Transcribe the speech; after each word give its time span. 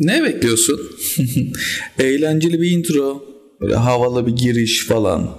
Ne 0.00 0.22
bekliyorsun? 0.22 0.80
Eğlenceli 1.98 2.60
bir 2.60 2.70
intro. 2.70 3.24
Böyle 3.60 3.74
havalı 3.74 4.26
bir 4.26 4.32
giriş 4.32 4.86
falan. 4.86 5.30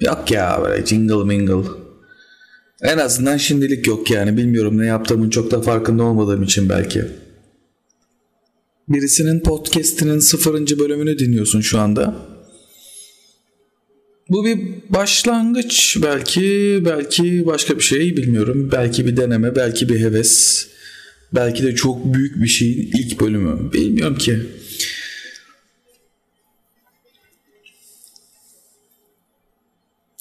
Yok 0.00 0.30
ya 0.30 0.60
böyle 0.64 0.86
jingle 0.86 1.24
mingle. 1.24 1.68
En 2.82 2.98
azından 2.98 3.36
şimdilik 3.36 3.86
yok 3.86 4.10
yani. 4.10 4.36
Bilmiyorum 4.36 4.78
ne 4.78 4.86
yaptığımın 4.86 5.30
çok 5.30 5.50
da 5.50 5.62
farkında 5.62 6.02
olmadığım 6.02 6.42
için 6.42 6.68
belki. 6.68 7.04
Birisinin 8.88 9.40
podcast'inin 9.40 10.18
sıfırıncı 10.18 10.78
bölümünü 10.78 11.18
dinliyorsun 11.18 11.60
şu 11.60 11.78
anda. 11.78 12.14
Bu 14.28 14.44
bir 14.44 14.58
başlangıç 14.88 15.96
belki, 16.02 16.82
belki 16.84 17.46
başka 17.46 17.76
bir 17.78 17.82
şey 17.82 18.16
bilmiyorum. 18.16 18.68
Belki 18.72 19.06
bir 19.06 19.16
deneme, 19.16 19.56
belki 19.56 19.88
bir 19.88 20.00
heves. 20.00 20.66
Belki 21.36 21.62
de 21.62 21.74
çok 21.74 22.14
büyük 22.14 22.42
bir 22.42 22.48
şeyin 22.48 22.90
ilk 22.94 23.20
bölümü. 23.20 23.72
Bilmiyorum 23.72 24.18
ki. 24.18 24.38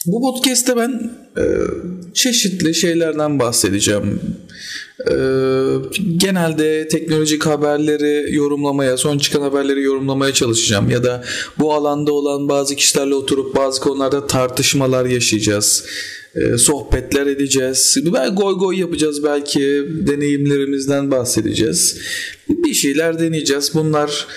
Bu 0.05 0.21
podcast'te 0.21 0.77
ben 0.77 1.11
e, 1.37 1.43
çeşitli 2.13 2.75
şeylerden 2.75 3.39
bahsedeceğim. 3.39 4.19
E, 4.99 5.15
genelde 6.17 6.87
teknolojik 6.87 7.45
haberleri 7.45 8.35
yorumlamaya, 8.35 8.97
son 8.97 9.17
çıkan 9.17 9.41
haberleri 9.41 9.81
yorumlamaya 9.81 10.33
çalışacağım. 10.33 10.89
Ya 10.89 11.03
da 11.03 11.23
bu 11.59 11.73
alanda 11.73 12.13
olan 12.13 12.49
bazı 12.49 12.75
kişilerle 12.75 13.15
oturup 13.15 13.55
bazı 13.55 13.81
konularda 13.81 14.27
tartışmalar 14.27 15.05
yaşayacağız. 15.05 15.85
E, 16.35 16.57
sohbetler 16.57 17.27
edeceğiz. 17.27 17.97
Belki 18.13 18.35
goy 18.35 18.53
goy 18.57 18.79
yapacağız 18.79 19.23
belki. 19.23 19.85
Deneyimlerimizden 20.07 21.11
bahsedeceğiz. 21.11 21.97
Bir 22.49 22.73
şeyler 22.73 23.19
deneyeceğiz. 23.19 23.71
Bunlar 23.73 24.27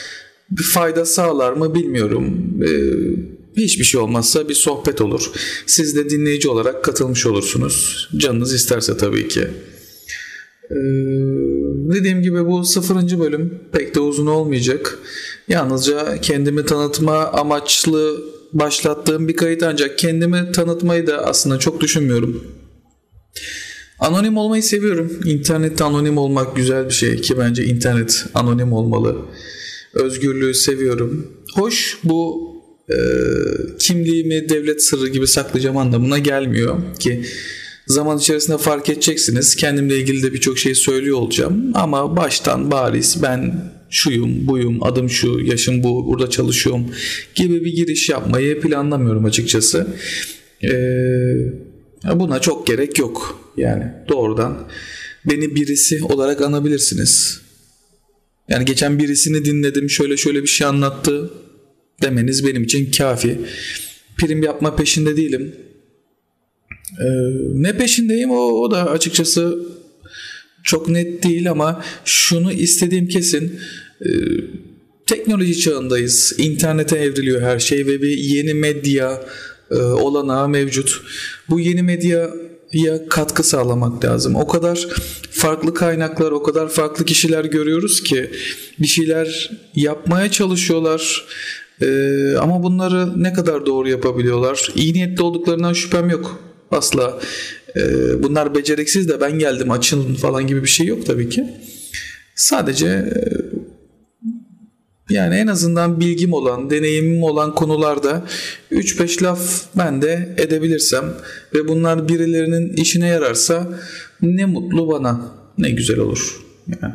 bir 0.50 0.62
fayda 0.62 1.04
sağlar 1.04 1.52
mı 1.52 1.74
bilmiyorum. 1.74 2.54
Eee 2.62 3.38
Hiçbir 3.58 3.84
şey 3.84 4.00
olmazsa 4.00 4.48
bir 4.48 4.54
sohbet 4.54 5.00
olur. 5.00 5.30
Siz 5.66 5.96
de 5.96 6.10
dinleyici 6.10 6.48
olarak 6.48 6.84
katılmış 6.84 7.26
olursunuz. 7.26 8.08
Canınız 8.16 8.52
isterse 8.52 8.96
tabii 8.96 9.28
ki. 9.28 9.40
Ee, 10.70 10.74
dediğim 11.94 12.22
gibi 12.22 12.46
bu 12.46 12.64
sıfırıncı 12.64 13.20
bölüm 13.20 13.60
pek 13.72 13.94
de 13.94 14.00
uzun 14.00 14.26
olmayacak. 14.26 14.98
Yalnızca 15.48 16.20
kendimi 16.20 16.64
tanıtma 16.64 17.16
amaçlı 17.16 18.22
başlattığım 18.52 19.28
bir 19.28 19.36
kayıt 19.36 19.62
ancak 19.62 19.98
kendimi 19.98 20.52
tanıtmayı 20.52 21.06
da 21.06 21.26
aslında 21.26 21.58
çok 21.58 21.80
düşünmüyorum. 21.80 22.44
Anonim 23.98 24.36
olmayı 24.36 24.62
seviyorum. 24.62 25.20
İnternette 25.24 25.84
anonim 25.84 26.18
olmak 26.18 26.56
güzel 26.56 26.84
bir 26.84 26.94
şey 26.94 27.16
ki 27.20 27.38
bence 27.38 27.64
internet 27.64 28.26
anonim 28.34 28.72
olmalı. 28.72 29.16
Özgürlüğü 29.94 30.54
seviyorum. 30.54 31.32
Hoş 31.54 31.98
bu 32.04 32.48
e, 32.90 32.96
kimliğimi 33.78 34.48
devlet 34.48 34.84
sırrı 34.84 35.08
gibi 35.08 35.26
saklayacağım 35.26 35.76
anlamına 35.76 36.18
gelmiyor 36.18 36.76
ki 36.98 37.24
zaman 37.86 38.18
içerisinde 38.18 38.58
fark 38.58 38.88
edeceksiniz. 38.88 39.56
Kendimle 39.56 39.98
ilgili 39.98 40.22
de 40.22 40.32
birçok 40.32 40.58
şey 40.58 40.74
söylüyor 40.74 41.18
olacağım 41.18 41.72
ama 41.74 42.16
baştan 42.16 42.70
bariz 42.70 43.22
ben 43.22 43.72
şuyum, 43.90 44.46
buyum, 44.46 44.82
adım 44.82 45.10
şu, 45.10 45.40
yaşım 45.40 45.82
bu, 45.82 46.06
burada 46.06 46.30
çalışıyorum 46.30 46.86
gibi 47.34 47.64
bir 47.64 47.72
giriş 47.72 48.08
yapmayı 48.08 48.60
planlamıyorum 48.60 49.24
açıkçası. 49.24 49.86
Ee, 50.64 50.70
buna 52.14 52.40
çok 52.40 52.66
gerek 52.66 52.98
yok. 52.98 53.40
Yani 53.56 53.84
doğrudan 54.08 54.68
beni 55.26 55.54
birisi 55.54 56.04
olarak 56.04 56.40
anabilirsiniz. 56.40 57.40
Yani 58.48 58.64
geçen 58.64 58.98
birisini 58.98 59.44
dinledim 59.44 59.90
şöyle 59.90 60.16
şöyle 60.16 60.42
bir 60.42 60.48
şey 60.48 60.66
anlattı 60.66 61.30
demeniz 62.02 62.46
benim 62.46 62.62
için 62.62 62.90
kafi. 62.90 63.38
Prim 64.16 64.42
yapma 64.42 64.76
peşinde 64.76 65.16
değilim. 65.16 65.54
Ee, 67.00 67.04
ne 67.54 67.76
peşindeyim 67.76 68.30
o, 68.30 68.36
o 68.36 68.70
da 68.70 68.90
açıkçası 68.90 69.58
çok 70.68 70.88
net 70.88 71.22
değil 71.22 71.50
ama 71.50 71.82
şunu 72.04 72.52
istediğim 72.52 73.08
kesin. 73.08 73.60
Ee, 74.00 74.08
teknoloji 75.06 75.60
çağındayız. 75.60 76.34
İnternete 76.38 76.96
evriliyor 76.96 77.42
her 77.42 77.58
şey 77.58 77.86
ve 77.86 78.02
bir 78.02 78.18
yeni 78.18 78.54
medya 78.54 79.26
e, 79.70 79.74
olanağı 79.76 80.48
mevcut. 80.48 81.02
Bu 81.50 81.60
yeni 81.60 81.82
medya 81.82 82.30
ya 82.72 83.08
katkı 83.08 83.42
sağlamak 83.42 84.04
lazım. 84.04 84.36
O 84.36 84.46
kadar 84.46 84.86
farklı 85.30 85.74
kaynaklar, 85.74 86.30
o 86.32 86.42
kadar 86.42 86.68
farklı 86.68 87.04
kişiler 87.04 87.44
görüyoruz 87.44 88.02
ki 88.02 88.30
bir 88.78 88.86
şeyler 88.86 89.50
yapmaya 89.74 90.30
çalışıyorlar. 90.30 91.24
Ee, 91.82 92.34
ama 92.40 92.62
bunları 92.62 93.22
ne 93.22 93.32
kadar 93.32 93.66
doğru 93.66 93.88
yapabiliyorlar? 93.88 94.72
İyi 94.74 94.94
niyetli 94.94 95.22
olduklarından 95.22 95.72
şüphem 95.72 96.10
yok. 96.10 96.40
Asla. 96.70 97.20
Ee, 97.76 98.22
bunlar 98.22 98.54
beceriksiz 98.54 99.08
de 99.08 99.20
ben 99.20 99.38
geldim 99.38 99.70
açın 99.70 100.14
falan 100.14 100.46
gibi 100.46 100.62
bir 100.62 100.68
şey 100.68 100.86
yok 100.86 101.06
tabii 101.06 101.28
ki. 101.28 101.46
Sadece 102.34 102.86
e, 102.86 103.20
yani 105.10 105.34
en 105.34 105.46
azından 105.46 106.00
bilgim 106.00 106.32
olan, 106.32 106.70
deneyimim 106.70 107.22
olan 107.22 107.54
konularda 107.54 108.24
3-5 108.72 109.22
laf 109.22 109.64
ben 109.76 110.02
de 110.02 110.34
edebilirsem 110.38 111.04
ve 111.54 111.68
bunlar 111.68 112.08
birilerinin 112.08 112.72
işine 112.72 113.08
yararsa 113.08 113.80
ne 114.22 114.44
mutlu 114.44 114.88
bana. 114.88 115.38
Ne 115.58 115.70
güzel 115.70 115.98
olur. 115.98 116.40
Yani. 116.82 116.94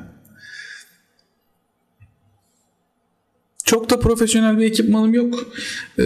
Çok 3.65 3.89
da 3.89 3.99
profesyonel 3.99 4.57
bir 4.57 4.65
ekipmanım 4.65 5.13
yok. 5.13 5.53
Ee, 5.99 6.03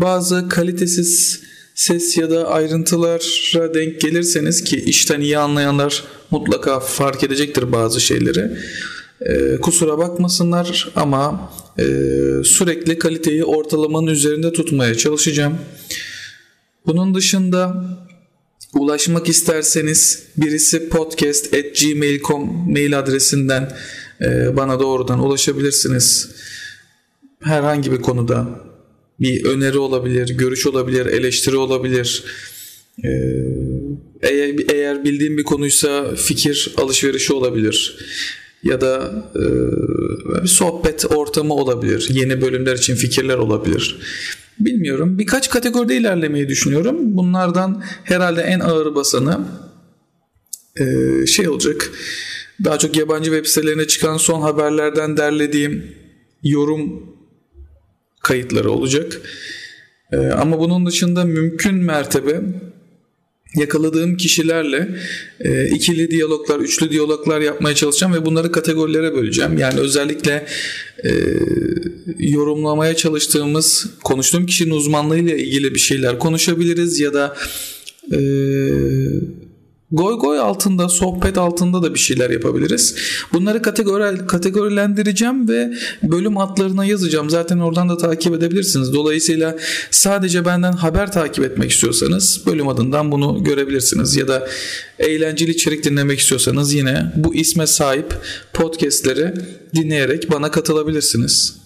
bazı 0.00 0.48
kalitesiz 0.48 1.42
ses 1.76 2.18
ya 2.18 2.30
da 2.30 2.48
ayrıntılara 2.48 3.74
denk 3.74 4.00
gelirseniz 4.00 4.64
ki 4.64 4.76
işten 4.76 5.20
iyi 5.20 5.38
anlayanlar 5.38 6.04
mutlaka 6.30 6.80
fark 6.80 7.24
edecektir 7.24 7.72
bazı 7.72 8.00
şeyleri. 8.00 8.58
Ee, 9.20 9.56
kusura 9.56 9.98
bakmasınlar 9.98 10.92
ama 10.96 11.52
e, 11.78 11.84
sürekli 12.44 12.98
kaliteyi 12.98 13.44
ortalamanın 13.44 14.06
üzerinde 14.06 14.52
tutmaya 14.52 14.94
çalışacağım. 14.94 15.58
Bunun 16.86 17.14
dışında 17.14 17.84
ulaşmak 18.74 19.28
isterseniz 19.28 20.22
birisi 20.36 20.88
podcast@gmail.com 20.88 22.72
mail 22.72 22.98
adresinden 22.98 23.76
e, 24.20 24.56
bana 24.56 24.80
doğrudan 24.80 25.24
ulaşabilirsiniz 25.24 26.28
herhangi 27.42 27.92
bir 27.92 28.02
konuda 28.02 28.65
bir 29.20 29.44
öneri 29.44 29.78
olabilir, 29.78 30.28
görüş 30.28 30.66
olabilir, 30.66 31.06
eleştiri 31.06 31.56
olabilir. 31.56 32.24
Ee, 33.04 33.08
eğer, 34.22 34.54
eğer 34.72 35.04
bildiğim 35.04 35.38
bir 35.38 35.44
konuysa 35.44 36.14
fikir 36.14 36.74
alışverişi 36.76 37.32
olabilir. 37.32 37.98
Ya 38.62 38.80
da 38.80 39.12
e, 39.34 40.46
sohbet 40.46 41.04
ortamı 41.12 41.54
olabilir. 41.54 42.08
Yeni 42.12 42.42
bölümler 42.42 42.76
için 42.76 42.94
fikirler 42.94 43.38
olabilir. 43.38 43.98
Bilmiyorum. 44.60 45.18
Birkaç 45.18 45.50
kategoride 45.50 45.96
ilerlemeyi 45.96 46.48
düşünüyorum. 46.48 46.96
Bunlardan 47.00 47.82
herhalde 48.04 48.40
en 48.40 48.60
ağır 48.60 48.94
basanı 48.94 49.40
e, 50.80 51.26
şey 51.26 51.48
olacak. 51.48 51.90
Daha 52.64 52.78
çok 52.78 52.96
yabancı 52.96 53.30
web 53.30 53.46
sitelerine 53.46 53.86
çıkan 53.86 54.16
son 54.16 54.40
haberlerden 54.40 55.16
derlediğim 55.16 55.84
yorum 56.42 57.15
kayıtları 58.26 58.70
olacak. 58.70 59.20
E, 60.12 60.16
ama 60.16 60.58
bunun 60.58 60.86
dışında 60.86 61.24
mümkün 61.24 61.74
mertebe 61.74 62.40
yakaladığım 63.54 64.16
kişilerle 64.16 64.88
e, 65.40 65.68
ikili 65.68 66.10
diyaloglar, 66.10 66.60
üçlü 66.60 66.90
diyaloglar 66.90 67.40
yapmaya 67.40 67.74
çalışacağım 67.74 68.14
ve 68.14 68.26
bunları 68.26 68.52
kategorilere 68.52 69.14
böleceğim. 69.14 69.58
Yani 69.58 69.80
özellikle 69.80 70.46
e, 71.04 71.10
yorumlamaya 72.18 72.96
çalıştığımız, 72.96 73.86
konuştuğum 74.04 74.46
kişinin 74.46 74.70
uzmanlığıyla 74.70 75.36
ilgili 75.36 75.74
bir 75.74 75.80
şeyler 75.80 76.18
konuşabiliriz 76.18 77.00
ya 77.00 77.14
da 77.14 77.36
e, 78.12 78.18
Goy 79.92 80.18
goy 80.18 80.38
altında, 80.38 80.88
sohbet 80.88 81.38
altında 81.38 81.82
da 81.82 81.94
bir 81.94 81.98
şeyler 81.98 82.30
yapabiliriz. 82.30 82.96
Bunları 83.32 83.62
kategori, 83.62 84.26
kategorilendireceğim 84.26 85.48
ve 85.48 85.72
bölüm 86.02 86.38
adlarına 86.38 86.84
yazacağım. 86.84 87.30
Zaten 87.30 87.58
oradan 87.58 87.88
da 87.88 87.96
takip 87.96 88.34
edebilirsiniz. 88.34 88.92
Dolayısıyla 88.92 89.56
sadece 89.90 90.44
benden 90.44 90.72
haber 90.72 91.12
takip 91.12 91.44
etmek 91.44 91.70
istiyorsanız 91.70 92.42
bölüm 92.46 92.68
adından 92.68 93.12
bunu 93.12 93.44
görebilirsiniz. 93.44 94.16
Ya 94.16 94.28
da 94.28 94.48
eğlenceli 94.98 95.50
içerik 95.50 95.84
dinlemek 95.84 96.18
istiyorsanız 96.18 96.74
yine 96.74 97.12
bu 97.16 97.34
isme 97.34 97.66
sahip 97.66 98.14
podcastleri 98.52 99.34
dinleyerek 99.74 100.30
bana 100.30 100.50
katılabilirsiniz. 100.50 101.56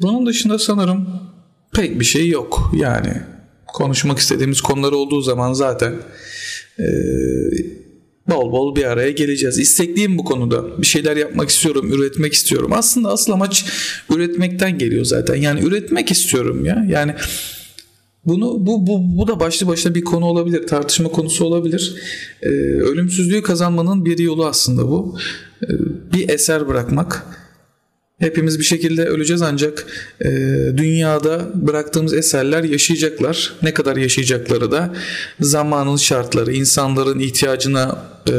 Bunun 0.00 0.26
dışında 0.26 0.58
sanırım 0.58 1.08
pek 1.72 2.00
bir 2.00 2.04
şey 2.04 2.28
yok. 2.28 2.72
Yani 2.76 3.31
konuşmak 3.72 4.18
istediğimiz 4.18 4.60
konular 4.60 4.92
olduğu 4.92 5.20
zaman 5.20 5.52
zaten 5.52 5.94
e, 6.78 6.86
bol 8.30 8.52
bol 8.52 8.76
bir 8.76 8.84
araya 8.84 9.10
geleceğiz. 9.10 9.58
İstekliyim 9.58 10.18
bu 10.18 10.24
konuda. 10.24 10.82
Bir 10.82 10.86
şeyler 10.86 11.16
yapmak 11.16 11.48
istiyorum, 11.48 11.92
üretmek 11.92 12.32
istiyorum. 12.32 12.70
Aslında 12.74 13.08
asıl 13.08 13.32
amaç 13.32 13.64
üretmekten 14.10 14.78
geliyor 14.78 15.04
zaten. 15.04 15.34
Yani 15.34 15.60
üretmek 15.64 16.10
istiyorum 16.10 16.64
ya. 16.64 16.86
Yani 16.88 17.14
bunu 18.24 18.66
bu 18.66 18.86
bu 18.86 19.18
bu 19.18 19.28
da 19.28 19.40
başlı 19.40 19.66
başına 19.66 19.94
bir 19.94 20.04
konu 20.04 20.24
olabilir, 20.24 20.66
tartışma 20.66 21.08
konusu 21.08 21.44
olabilir. 21.44 21.94
Ee, 22.42 22.48
ölümsüzlüğü 22.48 23.42
kazanmanın 23.42 24.04
bir 24.04 24.18
yolu 24.18 24.46
aslında 24.46 24.88
bu. 24.88 25.18
Ee, 25.62 25.66
bir 26.12 26.28
eser 26.28 26.68
bırakmak. 26.68 27.26
Hepimiz 28.22 28.58
bir 28.58 28.64
şekilde 28.64 29.04
öleceğiz 29.04 29.42
ancak 29.42 29.86
e, 30.20 30.28
dünyada 30.76 31.50
bıraktığımız 31.54 32.14
eserler 32.14 32.64
yaşayacaklar. 32.64 33.52
Ne 33.62 33.74
kadar 33.74 33.96
yaşayacakları 33.96 34.70
da 34.70 34.94
zamanın 35.40 35.96
şartları, 35.96 36.52
insanların 36.52 37.18
ihtiyacına 37.18 38.04
e, 38.28 38.34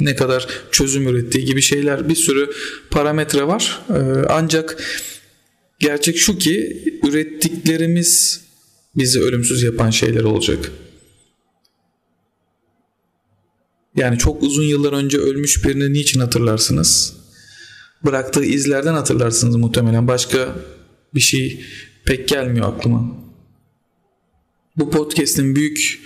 ne 0.00 0.16
kadar 0.16 0.46
çözüm 0.70 1.08
ürettiği 1.08 1.44
gibi 1.44 1.62
şeyler 1.62 2.08
bir 2.08 2.14
sürü 2.14 2.50
parametre 2.90 3.46
var. 3.46 3.80
E, 3.90 4.00
ancak 4.28 4.82
gerçek 5.78 6.18
şu 6.18 6.38
ki 6.38 6.82
ürettiklerimiz 7.08 8.40
bizi 8.96 9.20
ölümsüz 9.20 9.62
yapan 9.62 9.90
şeyler 9.90 10.22
olacak. 10.22 10.70
Yani 13.96 14.18
çok 14.18 14.42
uzun 14.42 14.64
yıllar 14.64 14.92
önce 14.92 15.18
ölmüş 15.18 15.64
birini 15.64 15.92
niçin 15.92 16.20
hatırlarsınız? 16.20 17.25
Bıraktığı 18.06 18.44
izlerden 18.44 18.94
hatırlarsınız 18.94 19.56
muhtemelen. 19.56 20.08
Başka 20.08 20.54
bir 21.14 21.20
şey 21.20 21.60
pek 22.04 22.28
gelmiyor 22.28 22.68
aklıma. 22.68 23.16
Bu 24.76 24.90
podcast'in 24.90 25.56
büyük 25.56 26.00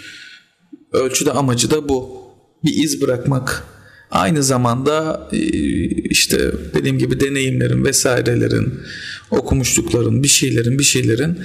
ölçüde 0.93 1.33
amacı 1.33 1.71
da 1.71 1.89
bu. 1.89 2.21
Bir 2.65 2.85
iz 2.85 3.03
bırakmak. 3.03 3.65
Aynı 4.11 4.43
zamanda 4.43 5.29
e, 5.33 5.39
işte 5.89 6.53
dediğim 6.75 6.99
gibi 6.99 7.21
deneyimlerin 7.21 7.85
vesairelerin 7.85 8.75
okumuşlukların 9.31 10.23
bir 10.23 10.29
şeylerin 10.29 10.79
bir 10.79 10.85
şeylerin 10.85 11.39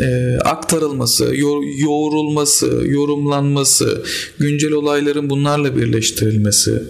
e, 0.00 0.38
aktarılması, 0.44 1.24
yo- 1.24 1.62
yoğrulması, 1.78 2.82
yorumlanması, 2.86 4.04
güncel 4.38 4.72
olayların 4.72 5.30
bunlarla 5.30 5.76
birleştirilmesi. 5.76 6.82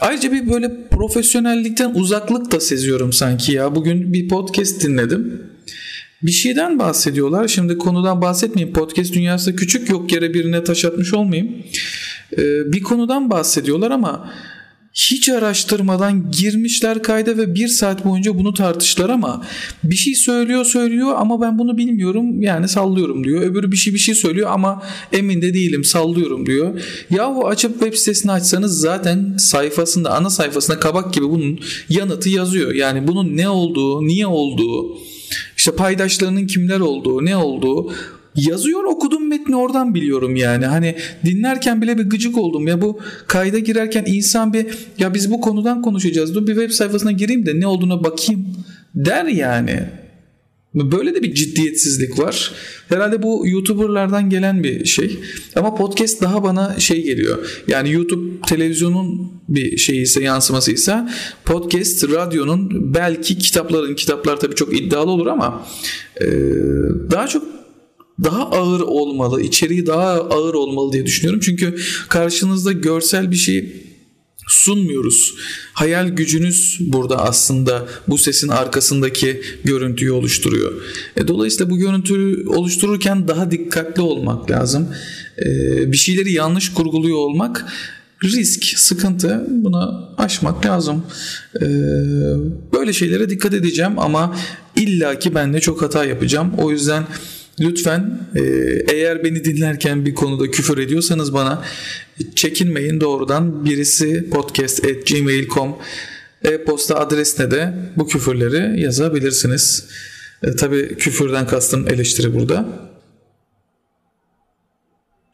Ayrıca 0.00 0.32
bir 0.32 0.52
böyle 0.52 0.88
profesyonellikten 0.90 1.94
uzaklık 1.94 2.52
da 2.52 2.60
seziyorum 2.60 3.12
sanki 3.12 3.52
ya. 3.52 3.74
Bugün 3.74 4.12
bir 4.12 4.28
podcast 4.28 4.84
dinledim. 4.84 5.42
Bir 6.22 6.30
şeyden 6.30 6.78
bahsediyorlar. 6.78 7.48
Şimdi 7.48 7.78
konudan 7.78 8.22
bahsetmeyeyim. 8.22 8.74
Podcast 8.74 9.14
dünyası 9.14 9.56
küçük 9.56 9.90
yok 9.90 10.12
yere 10.12 10.34
birine 10.34 10.64
taş 10.64 10.84
atmış 10.84 11.14
olmayayım. 11.14 11.54
Ee, 12.32 12.72
bir 12.72 12.82
konudan 12.82 13.30
bahsediyorlar 13.30 13.90
ama 13.90 14.30
hiç 14.98 15.28
araştırmadan 15.28 16.30
girmişler 16.30 17.02
kayda 17.02 17.36
ve 17.36 17.54
bir 17.54 17.68
saat 17.68 18.04
boyunca 18.04 18.38
bunu 18.38 18.54
tartıştılar 18.54 19.08
ama 19.08 19.46
bir 19.84 19.96
şey 19.96 20.14
söylüyor 20.14 20.64
söylüyor 20.64 21.14
ama 21.16 21.40
ben 21.40 21.58
bunu 21.58 21.78
bilmiyorum 21.78 22.42
yani 22.42 22.68
sallıyorum 22.68 23.24
diyor. 23.24 23.42
Öbürü 23.42 23.72
bir 23.72 23.76
şey 23.76 23.94
bir 23.94 23.98
şey 23.98 24.14
söylüyor 24.14 24.50
ama 24.52 24.82
emin 25.12 25.42
de 25.42 25.54
değilim 25.54 25.84
sallıyorum 25.84 26.46
diyor. 26.46 26.80
Yahu 27.10 27.46
açıp 27.46 27.72
web 27.72 27.94
sitesini 27.94 28.32
açsanız 28.32 28.80
zaten 28.80 29.36
sayfasında 29.38 30.10
ana 30.10 30.30
sayfasında 30.30 30.80
kabak 30.80 31.14
gibi 31.14 31.28
bunun 31.28 31.60
yanıtı 31.88 32.28
yazıyor. 32.28 32.74
Yani 32.74 33.06
bunun 33.06 33.36
ne 33.36 33.48
olduğu, 33.48 34.06
niye 34.06 34.26
olduğu, 34.26 34.98
işte 35.56 35.72
paydaşlarının 35.72 36.46
kimler 36.46 36.80
olduğu, 36.80 37.24
ne 37.24 37.36
olduğu 37.36 37.92
yazıyor 38.46 38.84
okudum 38.84 39.28
metni 39.28 39.56
oradan 39.56 39.94
biliyorum 39.94 40.36
yani. 40.36 40.66
Hani 40.66 40.96
dinlerken 41.24 41.82
bile 41.82 41.98
bir 41.98 42.10
gıcık 42.10 42.38
oldum. 42.38 42.68
Ya 42.68 42.80
bu 42.80 43.00
kayda 43.26 43.58
girerken 43.58 44.04
insan 44.06 44.52
bir 44.52 44.66
ya 44.98 45.14
biz 45.14 45.30
bu 45.30 45.40
konudan 45.40 45.82
konuşacağız. 45.82 46.34
Dur 46.34 46.46
bir 46.46 46.54
web 46.54 46.70
sayfasına 46.70 47.12
gireyim 47.12 47.46
de 47.46 47.60
ne 47.60 47.66
olduğuna 47.66 48.04
bakayım 48.04 48.46
der 48.94 49.24
yani. 49.24 49.80
Böyle 50.74 51.14
de 51.14 51.22
bir 51.22 51.34
ciddiyetsizlik 51.34 52.18
var. 52.18 52.52
Herhalde 52.88 53.22
bu 53.22 53.42
YouTuber'lardan 53.46 54.30
gelen 54.30 54.64
bir 54.64 54.84
şey. 54.84 55.18
Ama 55.56 55.74
podcast 55.74 56.22
daha 56.22 56.42
bana 56.42 56.80
şey 56.80 57.04
geliyor. 57.04 57.62
Yani 57.68 57.92
YouTube 57.92 58.40
televizyonun 58.48 59.32
bir 59.48 59.76
şeyi 59.76 60.02
ise 60.02 60.22
yansıması 60.22 60.72
ise 60.72 60.98
podcast 61.44 62.10
radyonun 62.10 62.94
belki 62.94 63.38
kitapların 63.38 63.94
kitaplar 63.94 64.40
tabii 64.40 64.54
çok 64.54 64.80
iddialı 64.80 65.10
olur 65.10 65.26
ama 65.26 65.66
daha 67.10 67.26
çok 67.26 67.57
daha 68.24 68.50
ağır 68.50 68.80
olmalı, 68.80 69.42
içeriği 69.42 69.86
daha 69.86 70.12
ağır 70.12 70.54
olmalı 70.54 70.92
diye 70.92 71.06
düşünüyorum. 71.06 71.40
Çünkü 71.40 71.76
karşınızda 72.08 72.72
görsel 72.72 73.30
bir 73.30 73.36
şey 73.36 73.88
sunmuyoruz. 74.48 75.34
Hayal 75.72 76.08
gücünüz 76.08 76.78
burada 76.80 77.18
aslında 77.18 77.86
bu 78.08 78.18
sesin 78.18 78.48
arkasındaki 78.48 79.42
görüntüyü 79.64 80.10
oluşturuyor. 80.10 80.72
E, 81.16 81.28
dolayısıyla 81.28 81.70
bu 81.70 81.78
görüntüyü 81.78 82.48
oluştururken 82.48 83.28
daha 83.28 83.50
dikkatli 83.50 84.02
olmak 84.02 84.50
lazım. 84.50 84.88
E, 85.46 85.46
bir 85.92 85.96
şeyleri 85.96 86.32
yanlış 86.32 86.72
kurguluyor 86.72 87.18
olmak 87.18 87.66
risk, 88.24 88.64
sıkıntı 88.64 89.46
buna 89.50 90.14
aşmak 90.18 90.66
lazım. 90.66 91.02
E, 91.56 91.66
böyle 92.72 92.92
şeylere 92.92 93.30
dikkat 93.30 93.54
edeceğim 93.54 93.98
ama 93.98 94.36
illaki 94.76 95.34
ben 95.34 95.54
de 95.54 95.60
çok 95.60 95.82
hata 95.82 96.04
yapacağım. 96.04 96.52
O 96.58 96.70
yüzden 96.70 97.06
Lütfen 97.60 98.28
e, 98.34 98.42
eğer 98.92 99.24
beni 99.24 99.44
dinlerken 99.44 100.06
bir 100.06 100.14
konuda 100.14 100.50
küfür 100.50 100.78
ediyorsanız 100.78 101.34
bana 101.34 101.64
çekinmeyin 102.34 103.00
doğrudan 103.00 103.64
birisi 103.64 104.30
podcast.gmail.com 104.30 105.76
e-posta 106.42 106.94
adresine 106.94 107.50
de 107.50 107.74
bu 107.96 108.06
küfürleri 108.06 108.80
yazabilirsiniz. 108.80 109.88
E, 110.42 110.56
Tabi 110.56 110.96
küfürden 110.96 111.46
kastım 111.46 111.88
eleştiri 111.88 112.34
burada. 112.34 112.68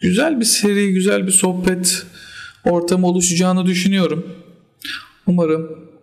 Güzel 0.01 0.41
bir 0.41 0.45
seri, 0.45 0.93
güzel 0.93 1.27
bir 1.27 1.33
sohbet 1.33 2.03
ortamı 2.65 3.07
oluşacağını 3.07 3.67
düşünüyorum. 3.67 4.27
Umarım 5.27 5.94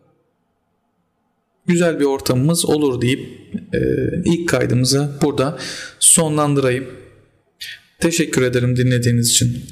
güzel 1.72 2.00
bir 2.00 2.06
ortamımız 2.06 2.66
olur 2.66 3.02
deyip 3.02 3.20
e, 3.74 3.80
ilk 4.26 4.50
kaydımızı 4.50 5.10
burada 5.22 5.58
sonlandırayım. 6.00 6.86
Teşekkür 8.00 8.42
ederim 8.42 8.78
dinlediğiniz 8.78 9.30
için. 9.30 9.64